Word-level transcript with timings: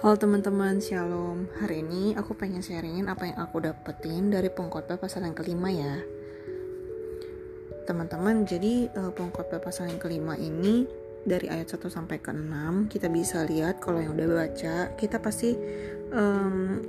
Halo 0.00 0.16
teman-teman, 0.16 0.80
shalom. 0.80 1.44
Hari 1.60 1.84
ini 1.84 2.16
aku 2.16 2.32
pengen 2.32 2.64
sharingin 2.64 3.04
apa 3.12 3.28
yang 3.28 3.36
aku 3.36 3.60
dapetin 3.60 4.32
dari 4.32 4.48
pengkhotbah 4.48 4.96
pasal 4.96 5.28
yang 5.28 5.36
kelima 5.36 5.68
ya. 5.68 6.00
Teman-teman, 7.84 8.48
jadi 8.48 8.88
uh, 8.96 9.12
pengkhotbah 9.12 9.60
pasal 9.60 9.92
yang 9.92 10.00
kelima 10.00 10.40
ini 10.40 10.88
dari 11.28 11.52
ayat 11.52 11.76
1 11.76 11.84
sampai 11.92 12.16
ke 12.16 12.32
6 12.32 12.88
kita 12.88 13.12
bisa 13.12 13.44
lihat 13.44 13.76
kalau 13.76 14.00
yang 14.00 14.16
udah 14.16 14.24
baca 14.40 14.88
kita 14.96 15.20
pasti 15.20 15.52
um, 16.16 16.80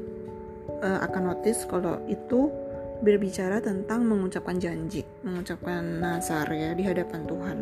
uh, 0.79 1.03
akan 1.03 1.35
notice 1.35 1.67
kalau 1.67 1.99
itu 2.07 2.47
berbicara 3.03 3.59
tentang 3.59 4.07
mengucapkan 4.07 4.55
janji, 4.55 5.03
mengucapkan 5.27 5.83
nazar 5.99 6.47
ya 6.47 6.71
di 6.71 6.87
hadapan 6.87 7.27
Tuhan. 7.27 7.59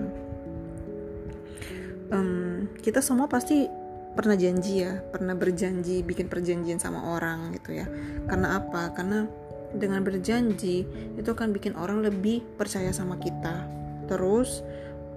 Um, 2.13 2.69
kita 2.85 3.01
semua 3.01 3.25
pasti 3.25 3.78
pernah 4.09 4.35
janji 4.35 4.83
ya 4.83 4.99
pernah 5.13 5.37
berjanji 5.37 6.01
bikin 6.01 6.27
perjanjian 6.27 6.81
sama 6.81 7.13
orang 7.15 7.53
gitu 7.55 7.77
ya. 7.77 7.85
Karena 8.25 8.59
apa? 8.59 8.91
Karena 8.93 9.25
dengan 9.73 10.01
berjanji 10.01 10.85
itu 11.15 11.31
kan 11.37 11.53
bikin 11.53 11.77
orang 11.77 12.01
lebih 12.01 12.41
percaya 12.57 12.89
sama 12.89 13.21
kita. 13.21 13.69
Terus 14.09 14.65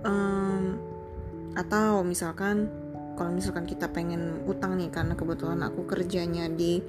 um, 0.05 0.77
atau 1.57 2.05
misalkan 2.05 2.69
kalau 3.17 3.33
misalkan 3.33 3.69
kita 3.69 3.93
pengen 3.93 4.45
utang 4.49 4.81
nih 4.81 4.89
karena 4.89 5.13
kebetulan 5.13 5.61
aku 5.65 5.85
kerjanya 5.85 6.49
di 6.49 6.81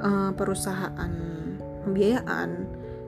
uh, 0.00 0.32
perusahaan 0.32 1.12
pembiayaan 1.84 2.50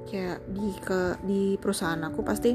kayak 0.09 0.45
di 0.53 0.69
ke 0.81 1.17
di 1.25 1.57
perusahaan 1.57 2.01
aku 2.05 2.21
pasti 2.21 2.53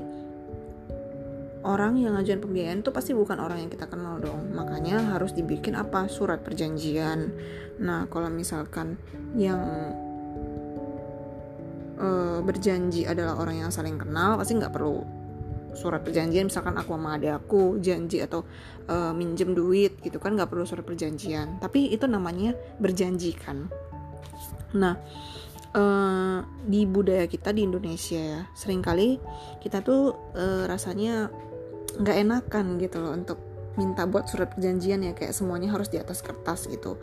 orang 1.67 1.99
yang 1.99 2.15
ngajuin 2.15 2.39
pembiayaan 2.39 2.79
itu 2.79 2.95
pasti 2.95 3.11
bukan 3.11 3.43
orang 3.43 3.67
yang 3.67 3.71
kita 3.71 3.91
kenal 3.91 4.17
dong. 4.23 4.55
Makanya 4.55 5.11
harus 5.11 5.35
dibikin 5.35 5.75
apa? 5.75 6.07
Surat 6.07 6.39
perjanjian. 6.39 7.35
Nah 7.83 8.07
kalau 8.07 8.31
misalkan 8.31 8.95
yang 9.35 9.59
uh, 11.99 12.39
berjanji 12.39 13.03
adalah 13.03 13.35
orang 13.35 13.67
yang 13.67 13.71
saling 13.75 13.99
kenal 13.99 14.39
pasti 14.39 14.55
nggak 14.55 14.71
perlu 14.71 15.03
surat 15.75 15.99
perjanjian. 16.01 16.47
Misalkan 16.47 16.79
aku 16.79 16.95
sama 16.95 17.19
adik 17.19 17.35
aku 17.35 17.83
janji 17.83 18.23
atau 18.23 18.47
uh, 18.87 19.11
minjem 19.11 19.51
duit 19.51 19.99
gitu 19.99 20.17
kan 20.23 20.39
nggak 20.39 20.47
perlu 20.47 20.63
surat 20.63 20.87
perjanjian. 20.87 21.59
Tapi 21.59 21.91
itu 21.91 22.07
namanya 22.07 22.55
berjanji 22.79 23.35
kan? 23.35 23.67
Nah 24.71 24.95
uh, 25.75 26.39
di 26.63 26.87
budaya 26.87 27.27
kita 27.27 27.51
di 27.51 27.67
Indonesia 27.67 28.19
ya 28.19 28.41
sering 28.55 28.79
kali 28.79 29.19
kita 29.59 29.83
tuh 29.83 30.15
uh, 30.37 30.63
rasanya 30.69 31.27
nggak 31.97 32.17
enakan 32.23 32.65
gitu 32.77 32.97
loh 33.01 33.13
untuk 33.17 33.39
minta 33.77 34.09
buat 34.09 34.25
surat 34.25 34.49
perjanjian 34.53 35.05
ya 35.05 35.13
kayak 35.13 35.33
semuanya 35.33 35.69
harus 35.69 35.89
di 35.89 36.01
atas 36.01 36.25
kertas 36.25 36.65
gitu. 36.69 36.97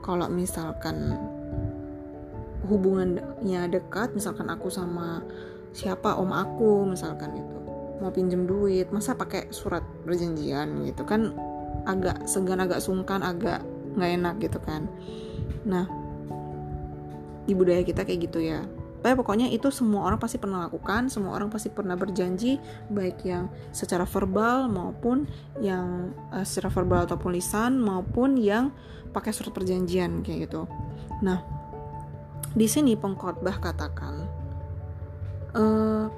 Kalau 0.00 0.28
misalkan 0.32 1.16
hubungannya 2.66 3.68
dekat 3.68 4.16
misalkan 4.16 4.48
aku 4.48 4.72
sama 4.72 5.22
siapa 5.76 6.16
om 6.16 6.32
aku 6.32 6.88
misalkan 6.88 7.36
itu 7.36 7.58
mau 8.00 8.12
pinjem 8.12 8.44
duit 8.48 8.88
masa 8.92 9.16
pakai 9.16 9.52
surat 9.52 9.84
perjanjian 10.04 10.88
gitu? 10.88 11.04
Kan 11.04 11.36
agak 11.84 12.24
segan 12.24 12.64
agak 12.64 12.80
sungkan 12.80 13.20
agak 13.20 13.60
nggak 13.96 14.10
enak 14.20 14.34
gitu 14.40 14.58
kan. 14.64 14.88
Nah 15.68 15.84
di 17.46 17.54
budaya 17.54 17.86
kita 17.86 18.02
kayak 18.02 18.26
gitu 18.26 18.42
ya 18.42 18.66
tapi 19.06 19.22
pokoknya 19.22 19.54
itu 19.54 19.70
semua 19.70 20.02
orang 20.10 20.18
pasti 20.18 20.34
pernah 20.34 20.66
lakukan 20.66 21.06
semua 21.06 21.38
orang 21.38 21.46
pasti 21.46 21.70
pernah 21.70 21.94
berjanji 21.94 22.58
baik 22.90 23.22
yang 23.22 23.46
secara 23.70 24.02
verbal 24.02 24.66
maupun 24.66 25.30
yang 25.62 26.10
uh, 26.34 26.42
secara 26.42 26.74
verbal 26.74 27.06
ataupun 27.06 27.30
lisan 27.30 27.78
maupun 27.78 28.34
yang 28.34 28.74
pakai 29.14 29.30
surat 29.30 29.54
perjanjian 29.54 30.26
kayak 30.26 30.50
gitu. 30.50 30.66
Nah 31.22 31.38
di 32.50 32.66
sini 32.66 32.98
pengkhotbah 32.98 33.62
katakan 33.62 34.26
uh, 35.54 36.10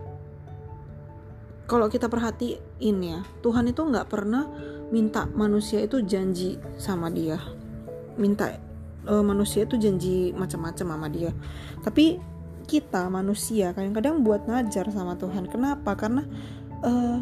kalau 1.69 1.93
kita 1.93 2.09
perhatiin 2.09 2.97
ya 3.05 3.21
Tuhan 3.45 3.69
itu 3.69 3.85
nggak 3.85 4.09
pernah 4.09 4.49
minta 4.89 5.29
manusia 5.37 5.85
itu 5.85 6.01
janji 6.09 6.57
sama 6.81 7.12
dia. 7.12 7.37
Minta 8.17 8.49
uh, 9.05 9.21
manusia 9.21 9.69
itu 9.69 9.77
janji 9.77 10.33
macam-macam 10.33 10.87
sama 10.97 11.09
dia. 11.12 11.37
Tapi 11.85 12.38
kita 12.69 13.09
manusia 13.09 13.73
kadang-kadang 13.73 14.21
buat 14.21 14.45
ngajar 14.45 14.93
sama 14.93 15.17
Tuhan. 15.17 15.49
Kenapa? 15.49 15.97
Karena 15.97 16.23
uh, 16.84 17.19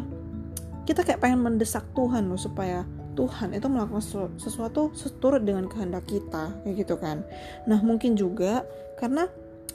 kita 0.83 1.07
kayak 1.07 1.23
pengen 1.23 1.39
mendesak 1.47 1.87
Tuhan 1.95 2.27
loh 2.27 2.37
supaya 2.39 2.83
Tuhan 3.17 3.55
itu 3.55 3.65
melakukan 3.65 4.03
sesuatu 4.37 4.93
seturut 4.93 5.41
dengan 5.41 5.65
kehendak 5.65 6.05
kita 6.05 6.53
kayak 6.61 6.75
gitu 6.85 6.95
kan. 6.99 7.25
Nah 7.65 7.79
mungkin 7.81 8.13
juga 8.13 8.67
karena 8.99 9.25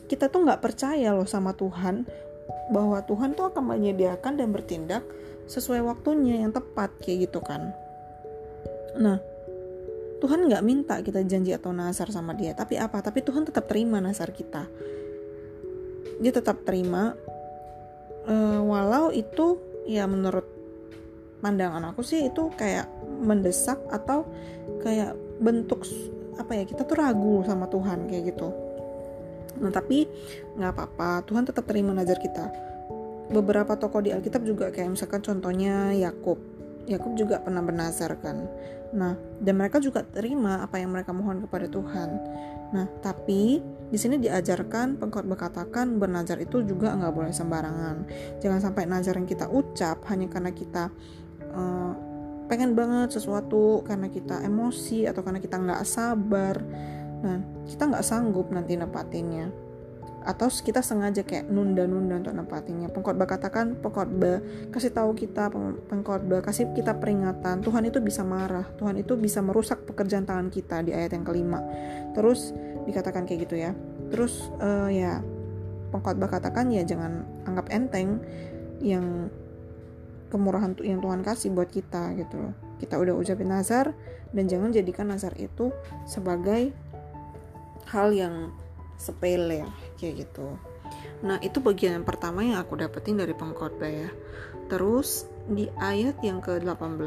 kita 0.06 0.28
tuh 0.30 0.46
nggak 0.46 0.62
percaya 0.62 1.10
loh 1.16 1.26
sama 1.26 1.56
Tuhan 1.56 2.06
bahwa 2.70 3.02
Tuhan 3.02 3.34
tuh 3.34 3.50
akan 3.50 3.74
menyediakan 3.74 4.38
dan 4.38 4.54
bertindak 4.54 5.02
sesuai 5.50 5.82
waktunya 5.82 6.44
yang 6.44 6.54
tepat 6.54 6.94
kayak 7.02 7.26
gitu 7.26 7.42
kan. 7.42 7.74
Nah 9.00 9.18
Tuhan 10.22 10.46
nggak 10.46 10.62
minta 10.62 11.02
kita 11.02 11.26
janji 11.26 11.50
atau 11.50 11.74
nasar 11.74 12.12
sama 12.14 12.38
dia 12.38 12.54
tapi 12.54 12.78
apa? 12.78 13.02
Tapi 13.02 13.26
Tuhan 13.26 13.42
tetap 13.42 13.66
terima 13.66 13.98
nasar 13.98 14.30
kita 14.30 14.70
dia 16.22 16.32
tetap 16.32 16.62
terima. 16.62 17.14
Uh, 18.22 18.62
walau 18.62 19.10
itu 19.10 19.58
ya 19.82 20.06
menurut 20.06 20.46
pandangan 21.42 21.90
aku 21.90 22.06
sih 22.06 22.30
itu 22.30 22.54
kayak 22.54 22.86
mendesak 23.18 23.82
atau 23.90 24.22
kayak 24.78 25.18
bentuk 25.42 25.82
apa 26.38 26.54
ya 26.54 26.64
kita 26.64 26.86
tuh 26.86 26.94
ragu 26.94 27.42
sama 27.42 27.66
Tuhan 27.66 28.06
kayak 28.06 28.34
gitu. 28.34 28.48
Nah 29.58 29.74
tapi 29.74 30.06
nggak 30.54 30.70
apa-apa 30.70 31.26
Tuhan 31.26 31.42
tetap 31.44 31.66
terima 31.66 31.90
nazar 31.90 32.22
kita. 32.22 32.46
Beberapa 33.34 33.74
tokoh 33.74 34.06
di 34.06 34.14
Alkitab 34.14 34.46
juga 34.46 34.70
kayak 34.70 34.94
misalkan 34.94 35.18
contohnya 35.18 35.90
Yakub 35.90 36.38
Yakub 36.88 37.14
juga 37.14 37.38
pernah 37.42 37.62
bernazar 37.62 38.18
kan 38.18 38.46
nah 38.92 39.16
dan 39.40 39.54
mereka 39.56 39.80
juga 39.80 40.04
terima 40.04 40.60
apa 40.60 40.76
yang 40.76 40.92
mereka 40.92 41.16
mohon 41.16 41.40
kepada 41.44 41.66
Tuhan 41.70 42.10
nah 42.72 42.86
tapi 43.00 43.60
di 43.92 44.00
sini 44.00 44.16
diajarkan 44.16 44.96
pengkhotbah 44.96 45.36
katakan 45.36 46.00
bernazar 46.00 46.40
itu 46.40 46.64
juga 46.64 46.96
nggak 46.96 47.12
boleh 47.12 47.28
sembarangan. 47.28 48.08
Jangan 48.40 48.60
sampai 48.64 48.88
nazar 48.88 49.20
yang 49.20 49.28
kita 49.28 49.52
ucap 49.52 50.00
hanya 50.08 50.32
karena 50.32 50.48
kita 50.48 50.88
uh, 51.52 51.92
pengen 52.48 52.72
banget 52.72 53.12
sesuatu 53.12 53.84
karena 53.84 54.08
kita 54.08 54.40
emosi 54.48 55.04
atau 55.04 55.20
karena 55.20 55.44
kita 55.44 55.60
nggak 55.60 55.84
sabar. 55.84 56.56
Nah, 57.20 57.68
kita 57.68 57.92
nggak 57.92 58.00
sanggup 58.00 58.48
nanti 58.48 58.80
nepatinnya 58.80 59.52
atau 60.22 60.46
kita 60.50 60.80
sengaja 60.82 61.26
kayak 61.26 61.50
nunda-nunda 61.50 62.22
untuk 62.22 62.34
nepatinnya. 62.34 62.88
Pengkhotbah 62.90 63.26
katakan 63.26 63.78
pengkhotbah 63.78 64.42
kasih 64.70 64.94
tahu 64.94 65.14
kita 65.18 65.50
pengkhotbah 65.90 66.40
kasih 66.42 66.70
kita 66.72 66.96
peringatan. 66.98 67.60
Tuhan 67.62 67.82
itu 67.86 67.98
bisa 67.98 68.22
marah, 68.22 68.66
Tuhan 68.78 68.98
itu 68.98 69.18
bisa 69.18 69.42
merusak 69.42 69.82
pekerjaan 69.86 70.24
tangan 70.24 70.48
kita 70.48 70.82
di 70.86 70.94
ayat 70.94 71.14
yang 71.14 71.26
kelima. 71.26 71.58
Terus 72.14 72.54
dikatakan 72.86 73.24
kayak 73.26 73.40
gitu 73.46 73.56
ya 73.58 73.72
terus 74.10 74.50
uh, 74.60 74.90
ya 74.90 75.22
pengkhotbah 75.94 76.28
katakan 76.28 76.68
ya 76.68 76.82
jangan 76.82 77.24
anggap 77.46 77.70
enteng 77.70 78.20
yang 78.82 79.30
kemurahan 80.28 80.76
yang 80.80 81.00
Tuhan 81.00 81.24
kasih 81.24 81.52
buat 81.52 81.72
kita 81.72 82.16
gitu 82.20 82.36
loh 82.40 82.54
kita 82.80 82.98
udah 82.98 83.14
ucapin 83.14 83.52
nazar 83.52 83.94
dan 84.32 84.44
jangan 84.48 84.72
jadikan 84.74 85.12
nazar 85.12 85.36
itu 85.38 85.70
sebagai 86.08 86.72
hal 87.88 88.10
yang 88.12 88.50
sepele 88.96 89.64
kayak 90.02 90.26
gitu. 90.26 90.58
Nah 91.22 91.38
itu 91.38 91.62
bagian 91.62 92.02
yang 92.02 92.06
pertama 92.06 92.42
yang 92.42 92.58
aku 92.58 92.74
dapetin 92.74 93.14
dari 93.14 93.30
pengkhotbah 93.30 93.86
ya. 93.86 94.10
Terus 94.66 95.30
di 95.46 95.70
ayat 95.78 96.18
yang 96.26 96.42
ke 96.42 96.58
18 96.58 96.98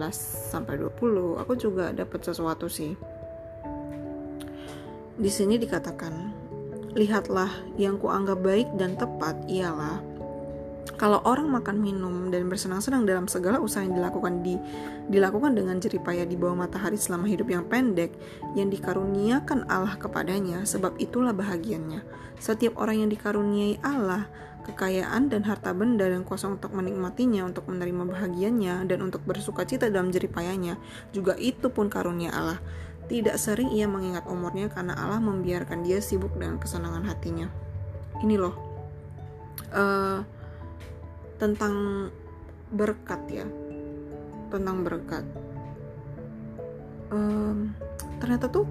sampai 0.52 0.80
20 0.80 1.36
aku 1.36 1.54
juga 1.60 1.92
dapet 1.92 2.24
sesuatu 2.24 2.72
sih. 2.72 2.96
Di 5.16 5.32
sini 5.32 5.60
dikatakan, 5.60 6.32
"Lihatlah, 6.96 7.52
yang 7.76 8.00
kuanggap 8.00 8.40
baik 8.40 8.68
dan 8.80 8.96
tepat 8.96 9.36
ialah 9.52 10.15
kalau 10.94 11.18
orang 11.26 11.50
makan 11.50 11.82
minum 11.82 12.30
dan 12.30 12.46
bersenang-senang 12.46 13.10
dalam 13.10 13.26
segala 13.26 13.58
usaha 13.58 13.82
yang 13.82 13.98
dilakukan 13.98 14.46
di 14.46 14.56
dilakukan 15.10 15.58
dengan 15.58 15.82
jeripaya 15.82 16.24
di 16.30 16.38
bawah 16.38 16.66
matahari 16.66 16.96
selama 16.96 17.26
hidup 17.26 17.50
yang 17.50 17.66
pendek 17.66 18.14
yang 18.54 18.70
dikaruniakan 18.70 19.66
Allah 19.66 19.98
kepadanya 19.98 20.62
sebab 20.64 20.94
itulah 21.02 21.34
bahagiannya 21.34 22.06
setiap 22.38 22.78
orang 22.78 23.02
yang 23.06 23.10
dikaruniai 23.10 23.82
Allah 23.82 24.30
kekayaan 24.66 25.30
dan 25.30 25.46
harta 25.46 25.78
benda 25.78 26.10
dan 26.10 26.26
kuasa 26.26 26.50
untuk 26.50 26.74
menikmatinya 26.74 27.46
untuk 27.46 27.70
menerima 27.70 28.04
bahagiannya 28.10 28.90
dan 28.90 29.00
untuk 29.06 29.22
bersuka 29.22 29.62
cita 29.62 29.94
dalam 29.94 30.10
jeripayanya 30.10 30.82
juga 31.14 31.38
itu 31.38 31.70
pun 31.70 31.88
karunia 31.88 32.34
Allah. 32.34 32.60
Tidak 33.06 33.38
sering 33.38 33.70
ia 33.70 33.86
mengingat 33.86 34.26
umurnya 34.26 34.66
karena 34.74 34.98
Allah 34.98 35.22
membiarkan 35.22 35.86
dia 35.86 36.02
sibuk 36.02 36.34
dengan 36.34 36.58
kesenangan 36.58 37.06
hatinya. 37.06 37.54
Ini 38.26 38.34
loh, 38.42 38.58
uh, 39.70 40.26
tentang 41.36 42.08
berkat 42.72 43.22
ya, 43.32 43.48
tentang 44.50 44.84
berkat. 44.84 45.26
Um, 47.12 47.76
ternyata 48.18 48.50
tuh 48.50 48.66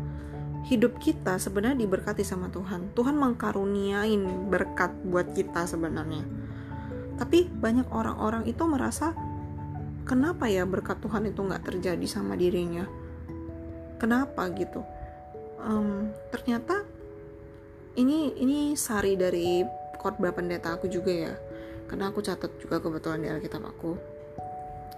hidup 0.64 0.96
kita 0.96 1.36
sebenarnya 1.36 1.84
diberkati 1.84 2.24
sama 2.24 2.48
Tuhan. 2.48 2.96
Tuhan 2.96 3.14
mengkaruniain 3.20 4.48
berkat 4.48 4.90
buat 5.04 5.36
kita 5.36 5.68
sebenarnya. 5.68 6.24
Tapi 7.20 7.46
banyak 7.46 7.92
orang-orang 7.92 8.48
itu 8.48 8.64
merasa 8.66 9.14
kenapa 10.08 10.48
ya 10.48 10.64
berkat 10.64 10.98
Tuhan 11.04 11.28
itu 11.30 11.40
nggak 11.44 11.68
terjadi 11.68 12.06
sama 12.08 12.34
dirinya? 12.34 12.88
Kenapa 14.00 14.48
gitu? 14.56 14.82
Um, 15.64 16.12
ternyata 16.28 16.84
ini 17.96 18.34
ini 18.36 18.74
sari 18.74 19.14
dari 19.14 19.62
khotbah 20.00 20.34
pendeta 20.34 20.74
aku 20.76 20.90
juga 20.90 21.12
ya, 21.14 21.32
karena 21.86 22.10
aku 22.10 22.24
catat 22.24 22.50
juga 22.60 22.80
kebetulan 22.80 23.20
di 23.20 23.28
Alkitab 23.28 23.62
aku. 23.64 23.96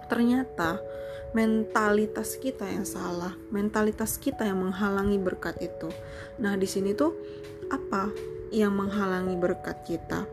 Ternyata 0.07 0.79
mentalitas 1.35 2.39
kita 2.39 2.63
yang 2.67 2.87
salah, 2.87 3.35
mentalitas 3.51 4.15
kita 4.15 4.47
yang 4.47 4.63
menghalangi 4.63 5.19
berkat 5.19 5.59
itu. 5.59 5.91
Nah, 6.39 6.55
di 6.55 6.65
sini 6.65 6.95
tuh 6.95 7.11
apa 7.67 8.07
yang 8.49 8.71
menghalangi 8.71 9.35
berkat 9.35 9.83
kita? 9.83 10.23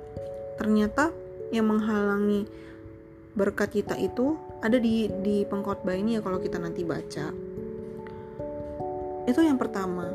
Ternyata 0.54 1.10
yang 1.50 1.66
menghalangi 1.66 2.46
berkat 3.34 3.74
kita 3.74 3.98
itu 3.98 4.38
ada 4.62 4.78
di 4.78 5.10
di 5.20 5.42
pengkhotbah 5.42 5.98
ini 5.98 6.16
ya 6.16 6.20
kalau 6.22 6.38
kita 6.38 6.62
nanti 6.62 6.86
baca. 6.86 7.34
Itu 9.26 9.40
yang 9.42 9.58
pertama, 9.58 10.08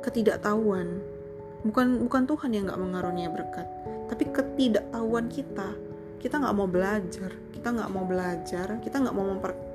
ketidaktahuan. 0.00 1.02
Bukan 1.64 2.04
bukan 2.08 2.24
Tuhan 2.28 2.50
yang 2.52 2.64
nggak 2.68 2.80
mengarunia 2.80 3.28
berkat, 3.32 3.68
tapi 4.10 4.28
ketidaktahuan 4.30 5.26
kita 5.32 5.72
kita 6.20 6.40
nggak 6.40 6.56
mau 6.56 6.64
belajar 6.64 7.30
kita 7.52 7.68
nggak 7.68 7.90
mau 7.92 8.04
belajar 8.04 8.66
kita 8.80 8.96
nggak 9.00 9.16
mau 9.16 9.24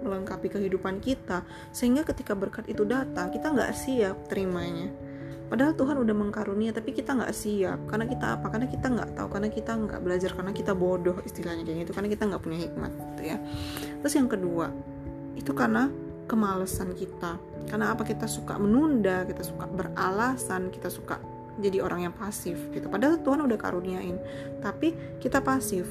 melengkapi 0.06 0.48
kehidupan 0.50 1.02
kita 1.04 1.42
sehingga 1.74 2.06
ketika 2.06 2.34
berkat 2.34 2.66
itu 2.70 2.86
datang 2.88 3.34
kita 3.34 3.52
nggak 3.52 3.74
siap 3.76 4.16
terimanya. 4.32 4.90
Padahal 5.50 5.74
Tuhan 5.74 5.98
udah 5.98 6.14
mengkarunia 6.14 6.70
tapi 6.70 6.94
kita 6.94 7.18
nggak 7.18 7.34
siap. 7.34 7.82
Karena 7.90 8.06
kita 8.06 8.38
apa? 8.38 8.54
Karena 8.54 8.70
kita 8.70 8.86
nggak 8.94 9.10
tahu 9.18 9.28
karena 9.34 9.50
kita 9.50 9.72
nggak 9.74 10.00
belajar 10.06 10.32
karena 10.38 10.54
kita 10.54 10.72
bodoh 10.78 11.18
istilahnya 11.26 11.66
kayak 11.66 11.90
gitu. 11.90 11.92
Karena 11.98 12.10
kita 12.14 12.24
nggak 12.30 12.42
punya 12.46 12.60
hikmat 12.70 12.92
gitu 12.94 13.22
ya. 13.26 13.38
Terus 14.06 14.14
yang 14.14 14.30
kedua 14.30 14.70
itu 15.34 15.52
karena 15.58 15.90
kemalasan 16.30 16.94
kita. 16.94 17.42
Karena 17.66 17.98
apa? 17.98 18.06
Kita 18.06 18.30
suka 18.30 18.62
menunda 18.62 19.26
kita 19.26 19.42
suka 19.42 19.66
beralasan 19.66 20.70
kita 20.70 20.94
suka 20.94 21.18
jadi 21.60 21.84
orang 21.84 22.10
yang 22.10 22.16
pasif 22.16 22.58
gitu. 22.72 22.88
Padahal 22.88 23.20
Tuhan 23.20 23.44
udah 23.44 23.58
karuniain. 23.60 24.18
Tapi 24.64 25.20
kita 25.20 25.44
pasif. 25.44 25.86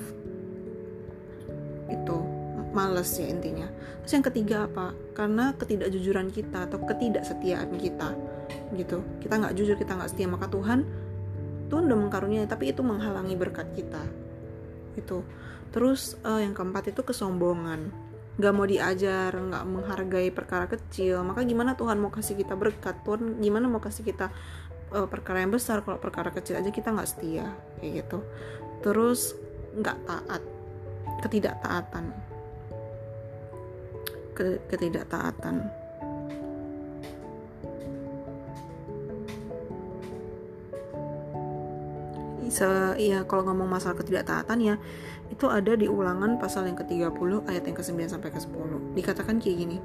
Itu 1.88 2.38
males 2.72 3.08
ya 3.16 3.26
intinya. 3.28 3.68
Terus 4.04 4.12
yang 4.12 4.26
ketiga 4.26 4.56
apa? 4.68 4.92
Karena 5.16 5.52
ketidakjujuran 5.56 6.28
kita 6.32 6.68
atau 6.68 6.80
ketidaksetiaan 6.84 7.70
kita 7.76 8.12
gitu. 8.76 9.04
Kita 9.20 9.34
nggak 9.40 9.54
jujur 9.56 9.76
kita 9.76 9.96
nggak 9.96 10.10
setia. 10.12 10.28
Maka 10.28 10.48
Tuhan 10.48 10.84
Tuhan 11.68 11.82
udah 11.84 11.98
mengkaruniai 12.08 12.48
tapi 12.48 12.72
itu 12.72 12.80
menghalangi 12.80 13.36
berkat 13.36 13.68
kita. 13.76 14.02
Itu. 14.96 15.24
Terus 15.68 16.16
uh, 16.24 16.40
yang 16.40 16.56
keempat 16.56 16.92
itu 16.92 17.04
kesombongan. 17.04 17.92
Nggak 18.38 18.52
mau 18.54 18.66
diajar 18.68 19.32
nggak 19.34 19.64
menghargai 19.68 20.28
perkara 20.32 20.70
kecil. 20.70 21.20
Maka 21.24 21.44
gimana 21.44 21.76
Tuhan 21.76 22.00
mau 22.00 22.12
kasih 22.12 22.38
kita 22.38 22.56
berkat? 22.56 23.04
Tuhan 23.04 23.42
gimana 23.42 23.68
mau 23.68 23.82
kasih 23.82 24.06
kita 24.06 24.32
uh, 24.92 25.08
perkara 25.08 25.42
yang 25.42 25.52
besar. 25.52 25.82
Kalau 25.82 25.98
perkara 26.00 26.30
kecil 26.32 26.60
aja 26.60 26.70
kita 26.72 26.92
nggak 26.92 27.08
setia 27.08 27.52
kayak 27.80 28.04
gitu. 28.04 28.18
Terus 28.84 29.34
nggak 29.76 29.98
taat 30.06 30.42
ketidaktaatan. 31.24 32.04
Ketidaktaatan 34.70 35.56
se 42.48 42.66
ya 42.98 43.24
kalau 43.28 43.48
ngomong 43.48 43.68
masalah 43.68 43.96
ketidaktaatan 43.96 44.58
ya 44.60 44.74
itu 45.28 45.44
ada 45.48 45.76
di 45.76 45.84
ulangan 45.84 46.40
pasal 46.40 46.64
yang 46.64 46.76
ke-30 46.80 47.44
ayat 47.44 47.62
yang 47.68 47.76
ke-9 47.76 48.00
sampai 48.08 48.32
ke-10. 48.32 48.70
Dikatakan 48.96 49.36
kayak 49.36 49.56
gini, 49.60 49.78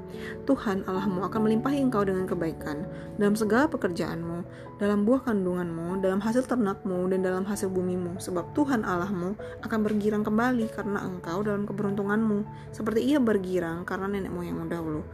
Tuhan 0.48 0.88
Allahmu 0.88 1.20
akan 1.28 1.40
melimpahi 1.44 1.84
engkau 1.84 2.00
dengan 2.04 2.24
kebaikan 2.24 2.88
dalam 3.20 3.36
segala 3.36 3.68
pekerjaanmu, 3.68 4.40
dalam 4.80 5.04
buah 5.04 5.28
kandunganmu, 5.28 6.00
dalam 6.00 6.24
hasil 6.24 6.48
ternakmu, 6.48 7.12
dan 7.12 7.20
dalam 7.20 7.44
hasil 7.44 7.68
bumimu. 7.68 8.16
Sebab 8.16 8.56
Tuhan 8.56 8.88
Allahmu 8.88 9.36
akan 9.60 9.78
bergirang 9.84 10.24
kembali 10.24 10.64
karena 10.72 11.04
engkau 11.04 11.44
dalam 11.44 11.68
keberuntunganmu, 11.68 12.72
seperti 12.72 13.04
ia 13.04 13.20
bergirang 13.20 13.84
karena 13.84 14.08
nenek 14.08 14.32
moyangmu 14.32 14.64
dahulu. 14.72 15.04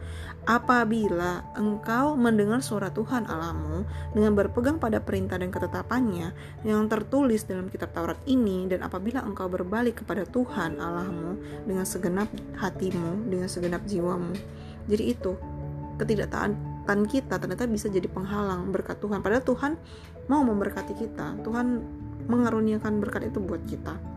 Apabila 0.41 1.45
engkau 1.53 2.17
mendengar 2.17 2.65
suara 2.65 2.89
Tuhan 2.89 3.29
Allahmu 3.29 3.85
dengan 4.17 4.33
berpegang 4.33 4.81
pada 4.81 4.97
perintah 4.97 5.37
dan 5.37 5.53
ketetapannya 5.53 6.33
yang 6.65 6.89
tertulis 6.89 7.45
dalam 7.45 7.69
kitab 7.69 7.93
Taurat 7.93 8.17
ini, 8.25 8.65
dan 8.65 8.81
apabila 8.81 9.21
engkau 9.21 9.45
berbalik 9.45 10.01
kepada 10.01 10.25
Tuhan 10.25 10.81
Allahmu 10.81 11.37
dengan 11.69 11.85
segenap 11.85 12.25
hatimu, 12.57 13.29
dengan 13.29 13.45
segenap 13.45 13.85
jiwamu. 13.85 14.33
Jadi 14.89 15.03
itu 15.13 15.37
ketidaktaatan 16.01 16.99
kita 17.05 17.37
ternyata 17.37 17.69
bisa 17.69 17.85
jadi 17.93 18.09
penghalang 18.09 18.73
berkat 18.73 18.97
Tuhan. 18.97 19.21
Padahal 19.21 19.45
Tuhan 19.45 19.77
mau 20.25 20.41
memberkati 20.41 20.97
kita. 20.97 21.37
Tuhan 21.45 21.85
mengaruniakan 22.25 22.97
berkat 22.97 23.29
itu 23.29 23.37
buat 23.37 23.61
kita 23.69 24.10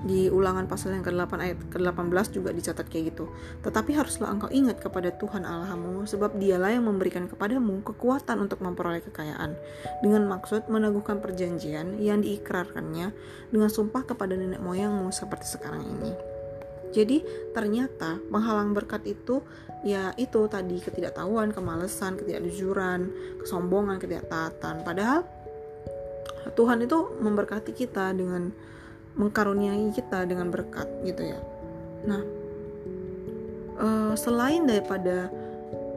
di 0.00 0.32
ulangan 0.32 0.64
pasal 0.64 0.96
yang 0.96 1.04
ke-8 1.04 1.32
ayat 1.36 1.58
ke-18 1.68 2.26
juga 2.32 2.50
dicatat 2.54 2.86
kayak 2.88 3.14
gitu. 3.14 3.28
Tetapi 3.60 3.92
haruslah 3.96 4.32
engkau 4.32 4.48
ingat 4.48 4.80
kepada 4.80 5.12
Tuhan 5.12 5.44
Allahmu 5.44 6.08
sebab 6.08 6.40
dialah 6.40 6.72
yang 6.72 6.88
memberikan 6.88 7.28
kepadamu 7.28 7.84
kekuatan 7.84 8.40
untuk 8.40 8.64
memperoleh 8.64 9.04
kekayaan 9.04 9.54
dengan 10.00 10.24
maksud 10.30 10.68
meneguhkan 10.72 11.20
perjanjian 11.20 12.00
yang 12.00 12.24
diikrarkannya 12.24 13.12
dengan 13.52 13.68
sumpah 13.68 14.08
kepada 14.08 14.36
nenek 14.36 14.62
moyangmu 14.64 15.12
seperti 15.12 15.46
sekarang 15.58 15.84
ini. 15.84 16.12
Jadi 16.90 17.22
ternyata 17.54 18.18
penghalang 18.34 18.74
berkat 18.74 19.06
itu 19.06 19.46
ya 19.86 20.10
itu 20.18 20.50
tadi 20.50 20.82
ketidaktahuan, 20.82 21.54
kemalasan, 21.54 22.18
ketidakjujuran, 22.18 23.06
kesombongan, 23.44 24.02
ketidaktaatan. 24.02 24.82
Padahal 24.82 25.22
Tuhan 26.58 26.82
itu 26.82 26.98
memberkati 27.20 27.72
kita 27.76 28.10
dengan 28.16 28.50
mengkaruniai 29.18 29.90
kita 29.94 30.26
dengan 30.26 30.50
berkat 30.50 30.86
gitu 31.02 31.22
ya. 31.26 31.38
Nah, 32.06 32.22
uh, 33.80 34.12
selain 34.14 34.64
daripada 34.64 35.28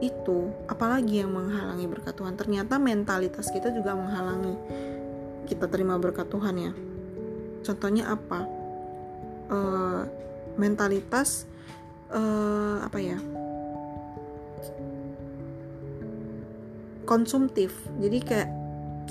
itu, 0.02 0.50
apalagi 0.68 1.22
yang 1.22 1.32
menghalangi 1.32 1.86
berkat 1.88 2.14
Tuhan? 2.18 2.34
Ternyata 2.34 2.76
mentalitas 2.76 3.48
kita 3.48 3.70
juga 3.70 3.94
menghalangi 3.94 4.54
kita 5.48 5.68
terima 5.70 5.96
berkat 5.96 6.28
Tuhan 6.28 6.56
ya. 6.58 6.72
Contohnya 7.64 8.12
apa? 8.12 8.40
Uh, 9.48 10.02
mentalitas 10.56 11.48
uh, 12.12 12.84
apa 12.84 12.98
ya? 13.00 13.18
Konsumtif. 17.04 17.72
Jadi 18.00 18.18
kayak 18.24 18.50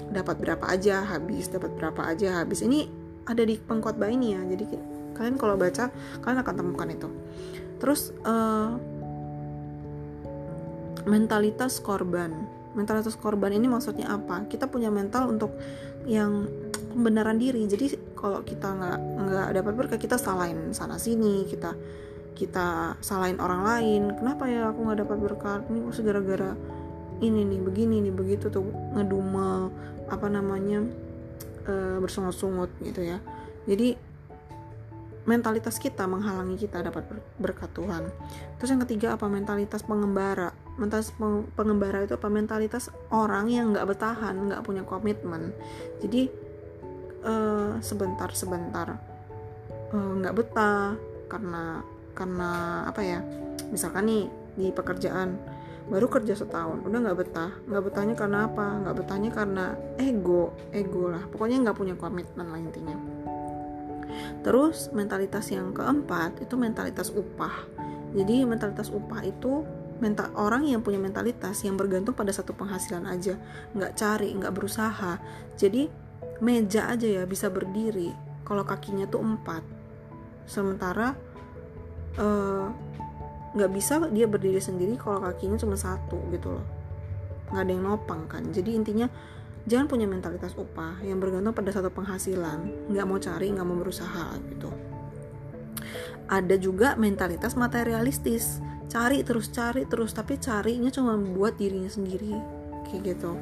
dapat 0.09 0.41
berapa 0.41 0.65
aja 0.65 1.05
habis, 1.05 1.49
dapat 1.49 1.73
berapa 1.77 2.01
aja 2.09 2.41
habis. 2.41 2.65
Ini 2.65 3.02
ada 3.27 3.43
di 3.43 3.55
pengkhotbah 3.59 4.09
ini 4.11 4.35
ya. 4.35 4.41
Jadi 4.43 4.63
kalian 5.13 5.35
kalau 5.37 5.55
baca 5.55 5.89
kalian 6.21 6.39
akan 6.41 6.55
temukan 6.55 6.87
itu. 6.89 7.09
Terus 7.79 8.15
uh, 8.23 8.75
mentalitas 11.07 11.79
korban. 11.83 12.31
Mentalitas 12.73 13.13
korban 13.19 13.53
ini 13.53 13.69
maksudnya 13.69 14.09
apa? 14.09 14.49
Kita 14.49 14.65
punya 14.65 14.89
mental 14.89 15.29
untuk 15.29 15.53
yang 16.09 16.47
pembenaran 16.91 17.37
diri. 17.37 17.63
Jadi 17.69 18.15
kalau 18.17 18.41
kita 18.41 18.67
nggak 18.71 18.99
nggak 19.29 19.49
dapat 19.61 19.73
berkah 19.75 19.99
kita 19.99 20.15
salahin 20.15 20.71
sana 20.71 20.95
sini 20.95 21.43
kita 21.45 21.75
kita 22.33 22.97
salahin 22.99 23.37
orang 23.37 23.61
lain. 23.61 24.01
Kenapa 24.17 24.49
ya 24.49 24.73
aku 24.73 24.79
nggak 24.89 24.99
dapat 25.05 25.17
berkat? 25.21 25.61
Ini 25.69 25.79
pasti 25.85 26.01
gara-gara 26.01 26.51
ini 27.21 27.45
nih 27.45 27.59
begini 27.61 28.03
nih 28.03 28.13
begitu 28.13 28.49
tuh 28.49 28.65
ngedumel 28.97 29.71
apa 30.11 30.27
namanya 30.27 30.83
e, 31.63 31.73
bersungut-sungut 31.99 32.69
gitu 32.83 33.01
ya. 33.03 33.17
Jadi 33.63 34.13
mentalitas 35.23 35.79
kita 35.79 36.03
menghalangi 36.03 36.59
kita 36.59 36.83
dapat 36.83 37.07
berkat 37.39 37.71
Tuhan. 37.71 38.11
Terus 38.59 38.69
yang 38.75 38.83
ketiga 38.83 39.15
apa? 39.15 39.31
Mentalitas 39.31 39.83
pengembara. 39.83 40.51
Mentalitas 40.75 41.15
pengembara 41.55 42.03
itu 42.03 42.19
apa? 42.19 42.27
Mentalitas 42.27 42.91
orang 43.07 43.47
yang 43.47 43.71
nggak 43.71 43.87
bertahan 43.87 44.35
nggak 44.51 44.61
punya 44.67 44.83
komitmen. 44.83 45.55
Jadi 46.03 46.27
uh, 47.23 47.79
sebentar 47.79 48.27
sebentar 48.35 48.99
eh, 49.95 50.13
nggak 50.19 50.33
uh, 50.35 50.37
betah 50.37 50.99
karena 51.31 51.63
karena 52.11 52.49
apa 52.91 53.01
ya? 53.01 53.19
Misalkan 53.71 54.11
nih 54.11 54.23
di 54.59 54.69
pekerjaan 54.75 55.39
baru 55.87 56.07
kerja 56.07 56.33
setahun. 56.37 56.83
Udah 56.83 56.99
nggak 57.03 57.17
betah. 57.19 57.51
Nggak 57.67 57.83
betahnya 57.91 58.15
karena 58.15 58.37
apa? 58.47 58.65
Nggak 58.83 58.95
betahnya 59.03 59.29
karena 59.33 59.65
ego. 59.99 60.55
Ego 60.71 61.11
lah. 61.11 61.23
Pokoknya 61.27 61.59
nggak 61.63 61.77
punya 61.77 61.95
komitmen 61.99 62.47
lah 62.47 62.59
intinya. 62.59 62.97
Terus 64.43 64.91
mentalitas 64.93 65.49
yang 65.51 65.71
keempat 65.71 66.43
itu 66.43 66.55
mentalitas 66.55 67.09
upah. 67.11 67.67
Jadi 68.13 68.45
mentalitas 68.45 68.93
upah 68.93 69.25
itu 69.25 69.65
mental 69.97 70.29
orang 70.35 70.67
yang 70.67 70.83
punya 70.83 70.99
mentalitas 70.99 71.63
yang 71.63 71.79
bergantung 71.79 72.13
pada 72.13 72.29
satu 72.29 72.53
penghasilan 72.53 73.07
aja. 73.09 73.39
Nggak 73.73 73.93
cari 73.97 74.29
nggak 74.35 74.53
berusaha. 74.53 75.17
Jadi 75.57 75.89
meja 76.43 76.91
aja 76.91 77.07
ya 77.07 77.23
bisa 77.25 77.49
berdiri. 77.49 78.11
Kalau 78.43 78.63
kakinya 78.67 79.07
tuh 79.07 79.23
empat. 79.23 79.63
Sementara 80.43 81.15
eh, 82.19 82.67
nggak 83.53 83.69
bisa 83.69 84.01
dia 84.09 84.25
berdiri 84.25 84.57
sendiri 84.57 84.97
kalau 84.97 85.21
kakinya 85.21 85.57
cuma 85.61 85.77
satu 85.77 86.17
gitu 86.33 86.57
loh. 86.57 86.65
Nggak 87.53 87.63
ada 87.63 87.71
yang 87.71 87.83
nopang 87.85 88.21
kan. 88.25 88.43
Jadi 88.49 88.73
intinya 88.73 89.05
jangan 89.69 89.85
punya 89.85 90.09
mentalitas 90.09 90.57
upah 90.57 90.99
yang 91.05 91.21
bergantung 91.21 91.53
pada 91.53 91.69
satu 91.69 91.93
penghasilan. 91.93 92.89
Nggak 92.89 93.05
mau 93.05 93.21
cari 93.21 93.47
nggak 93.53 93.67
mau 93.67 93.77
berusaha 93.77 94.33
gitu. 94.49 94.69
Ada 96.27 96.57
juga 96.57 96.97
mentalitas 96.97 97.53
materialistis. 97.53 98.57
Cari 98.89 99.21
terus 99.21 99.49
cari 99.53 99.85
terus 99.85 100.13
tapi 100.17 100.41
carinya 100.41 100.89
cuma 100.89 101.13
buat 101.13 101.53
dirinya 101.53 101.89
sendiri. 101.89 102.33
Kayak 102.89 103.15
gitu. 103.15 103.37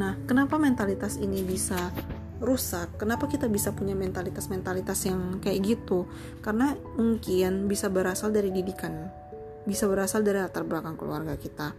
Nah 0.00 0.16
kenapa 0.24 0.56
mentalitas 0.56 1.20
ini 1.20 1.44
bisa 1.44 1.92
rusak? 2.40 2.96
Kenapa 2.96 3.28
kita 3.28 3.44
bisa 3.48 3.76
punya 3.76 3.92
mentalitas-mentalitas 3.92 5.04
yang 5.04 5.36
kayak 5.44 5.60
gitu? 5.64 6.08
Karena 6.40 6.72
mungkin 6.96 7.68
bisa 7.68 7.92
berasal 7.92 8.32
dari 8.32 8.48
didikan 8.48 9.23
bisa 9.64 9.88
berasal 9.88 10.24
dari 10.24 10.40
latar 10.40 10.64
belakang 10.64 10.96
keluarga 10.96 11.36
kita. 11.36 11.76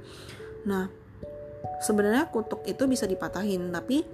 Nah 0.69 0.89
sebenarnya 1.81 2.29
kutuk 2.29 2.65
itu 2.65 2.85
bisa 2.85 3.05
dipatahin 3.09 3.69
tapi 3.73 4.05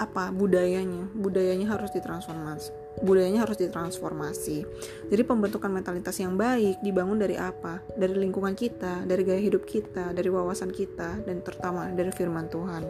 apa 0.00 0.32
budayanya? 0.32 1.10
Budayanya 1.12 1.68
harus 1.76 1.92
ditransformasi 1.92 2.82
budayanya 3.00 3.48
harus 3.48 3.56
ditransformasi. 3.56 4.68
Jadi 5.08 5.22
pembentukan 5.24 5.72
mentalitas 5.72 6.20
yang 6.20 6.36
baik 6.36 6.84
dibangun 6.84 7.16
dari 7.16 7.40
apa? 7.40 7.80
Dari 7.96 8.12
lingkungan 8.12 8.52
kita 8.52 9.08
dari 9.08 9.24
gaya 9.24 9.40
hidup 9.40 9.64
kita 9.64 10.12
dari 10.12 10.28
wawasan 10.28 10.68
kita 10.68 11.24
dan 11.24 11.40
terutama 11.40 11.88
dari 11.88 12.12
firman 12.12 12.52
Tuhan. 12.52 12.84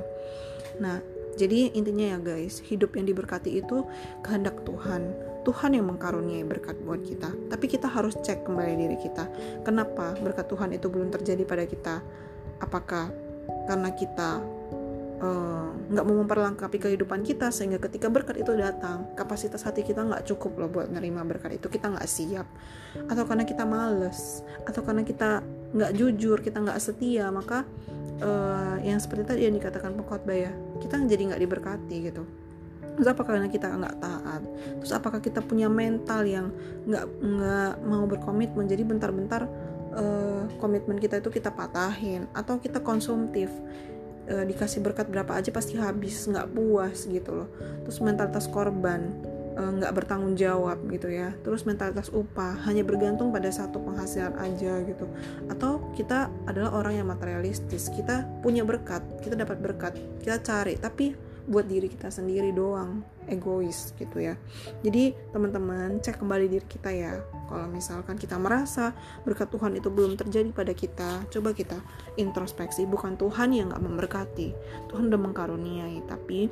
Nah 0.83 0.99
jadi 1.39 1.73
intinya 1.73 2.13
ya 2.13 2.19
guys 2.21 2.61
hidup 2.67 2.93
yang 2.99 3.07
diberkati 3.09 3.63
itu 3.63 3.87
kehendak 4.21 4.61
Tuhan 4.69 5.32
Tuhan 5.43 5.75
yang 5.75 5.87
mengkaruniai 5.91 6.47
berkat 6.47 6.79
buat 6.83 7.03
kita. 7.03 7.31
Tapi 7.51 7.67
kita 7.67 7.91
harus 7.91 8.15
cek 8.19 8.47
kembali 8.47 8.75
diri 8.79 8.97
kita. 8.99 9.27
Kenapa 9.67 10.15
berkat 10.19 10.47
Tuhan 10.49 10.71
itu 10.75 10.87
belum 10.87 11.11
terjadi 11.11 11.43
pada 11.43 11.65
kita? 11.67 11.95
Apakah 12.63 13.11
karena 13.67 13.91
kita 13.95 14.39
eh, 15.19 15.69
nggak 15.91 16.05
uh, 16.05 16.07
mau 16.07 16.17
memperlengkapi 16.23 16.79
kehidupan 16.79 17.27
kita 17.27 17.51
sehingga 17.51 17.83
ketika 17.83 18.07
berkat 18.07 18.39
itu 18.39 18.55
datang 18.55 19.11
kapasitas 19.19 19.67
hati 19.67 19.83
kita 19.83 20.07
nggak 20.07 20.27
cukup 20.31 20.63
loh 20.63 20.71
buat 20.71 20.89
nerima 20.91 21.27
berkat 21.27 21.59
itu. 21.59 21.67
Kita 21.67 21.91
nggak 21.91 22.07
siap. 22.07 22.47
Atau 23.11 23.27
karena 23.27 23.43
kita 23.43 23.67
males. 23.67 24.47
Atau 24.63 24.87
karena 24.87 25.03
kita 25.03 25.43
nggak 25.73 25.93
jujur 25.97 26.39
kita 26.45 26.61
nggak 26.61 26.79
setia 26.79 27.33
maka 27.33 27.65
uh, 28.21 28.77
yang 28.85 29.01
seperti 29.01 29.25
tadi 29.25 29.41
yang 29.49 29.57
dikatakan 29.57 29.97
pengkhotbah 29.97 30.37
ya 30.37 30.53
kita 30.85 31.01
jadi 31.09 31.33
nggak 31.33 31.43
diberkati 31.43 31.97
gitu 32.13 32.23
terus 32.97 33.09
apakah 33.09 33.37
karena 33.37 33.49
kita 33.49 33.73
nggak 33.73 33.97
taat? 33.99 34.43
Terus 34.83 34.93
apakah 34.93 35.21
kita 35.25 35.41
punya 35.41 35.67
mental 35.73 36.23
yang 36.29 36.53
nggak 36.85 37.07
nggak 37.09 37.75
mau 37.89 38.05
berkomitmen? 38.05 38.69
Jadi 38.69 38.83
bentar-bentar 38.85 39.49
uh, 39.97 40.45
komitmen 40.61 41.01
kita 41.01 41.21
itu 41.21 41.29
kita 41.33 41.53
patahin. 41.53 42.29
Atau 42.37 42.61
kita 42.61 42.85
konsumtif 42.85 43.49
uh, 44.29 44.45
dikasih 44.45 44.85
berkat 44.85 45.09
berapa 45.09 45.33
aja 45.33 45.51
pasti 45.53 45.77
habis 45.81 46.29
nggak 46.29 46.53
puas 46.53 47.09
gitu 47.09 47.45
loh. 47.45 47.49
Terus 47.89 47.99
mentalitas 48.05 48.47
korban 48.49 49.09
eh, 49.53 49.71
nggak 49.81 49.93
uh, 49.93 49.97
bertanggung 49.97 50.37
jawab 50.37 50.81
gitu 50.89 51.09
ya. 51.09 51.33
Terus 51.45 51.65
mentalitas 51.65 52.09
upah 52.13 52.61
hanya 52.69 52.85
bergantung 52.85 53.33
pada 53.33 53.49
satu 53.49 53.81
penghasilan 53.81 54.37
aja 54.37 54.85
gitu. 54.85 55.09
Atau 55.49 55.93
kita 55.97 56.29
adalah 56.49 56.77
orang 56.77 57.01
yang 57.01 57.09
materialistis 57.09 57.89
kita 57.93 58.29
punya 58.41 58.65
berkat 58.65 59.01
kita 59.25 59.37
dapat 59.37 59.61
berkat 59.61 59.93
kita 60.21 60.41
cari. 60.41 60.77
Tapi 60.77 61.32
buat 61.47 61.67
diri 61.67 61.91
kita 61.91 62.09
sendiri 62.11 62.55
doang 62.55 63.03
egois 63.27 63.95
gitu 63.99 64.19
ya. 64.19 64.39
Jadi 64.83 65.15
teman-teman 65.35 65.99
cek 65.99 66.23
kembali 66.23 66.47
diri 66.47 66.67
kita 66.67 66.91
ya. 66.91 67.19
Kalau 67.51 67.67
misalkan 67.69 68.19
kita 68.19 68.39
merasa 68.39 68.95
berkat 69.27 69.51
Tuhan 69.51 69.75
itu 69.79 69.91
belum 69.91 70.15
terjadi 70.19 70.51
pada 70.55 70.73
kita 70.75 71.27
coba 71.31 71.51
kita 71.55 71.79
introspeksi. 72.19 72.87
Bukan 72.87 73.19
Tuhan 73.19 73.55
yang 73.55 73.75
gak 73.75 73.83
memberkati 73.83 74.49
Tuhan 74.91 75.11
udah 75.11 75.21
mengkaruniai. 75.21 75.99
Tapi 76.07 76.51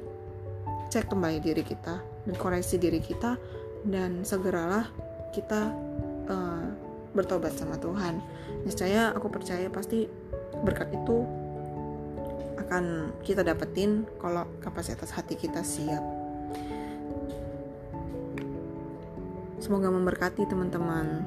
cek 0.90 1.06
kembali 1.11 1.38
diri 1.38 1.62
kita 1.62 2.02
dan 2.26 2.35
koreksi 2.35 2.76
diri 2.78 2.99
kita 2.99 3.38
dan 3.87 4.26
segeralah 4.26 4.90
kita 5.30 5.70
uh, 6.26 6.66
bertobat 7.14 7.54
sama 7.54 7.78
Tuhan. 7.78 8.18
Niscaya 8.66 9.14
aku 9.14 9.30
percaya 9.30 9.70
pasti 9.70 10.06
berkat 10.62 10.90
itu 10.94 11.39
akan 12.70 13.18
kita 13.26 13.42
dapetin 13.42 14.06
kalau 14.22 14.46
kapasitas 14.62 15.10
hati 15.10 15.34
kita 15.34 15.58
siap. 15.66 16.06
Semoga 19.58 19.90
memberkati 19.90 20.46
teman-teman. 20.46 21.26